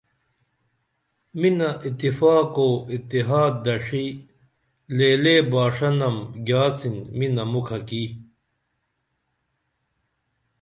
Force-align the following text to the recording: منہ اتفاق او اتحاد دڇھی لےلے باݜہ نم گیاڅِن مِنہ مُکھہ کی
منہ 1.39 1.69
اتفاق 1.85 2.51
او 2.63 2.69
اتحاد 2.93 3.53
دڇھی 3.65 4.05
لےلے 4.97 5.35
باݜہ 5.51 5.89
نم 5.99 6.17
گیاڅِن 6.47 6.95
مِنہ 7.17 7.43
مُکھہ 7.51 7.79
کی 7.87 8.03